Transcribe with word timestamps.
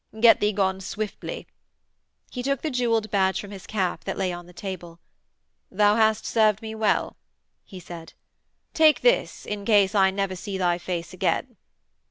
'Get 0.19 0.39
thee 0.39 0.51
gone 0.51 0.81
swiftly....' 0.81 1.45
He 2.31 2.41
took 2.41 2.63
the 2.63 2.71
jewelled 2.71 3.11
badge 3.11 3.39
from 3.39 3.51
his 3.51 3.67
cap 3.67 4.03
that 4.05 4.17
lay 4.17 4.33
on 4.33 4.47
the 4.47 4.51
table. 4.51 4.99
'Thou 5.71 5.95
hast 5.95 6.25
served 6.25 6.63
me 6.63 6.73
well,' 6.73 7.15
he 7.63 7.79
said; 7.79 8.13
'take 8.73 9.01
this 9.01 9.45
in 9.45 9.63
case 9.63 9.93
I 9.93 10.09
never 10.09 10.35
see 10.35 10.57
thy 10.57 10.79
face 10.79 11.13
again.' 11.13 11.55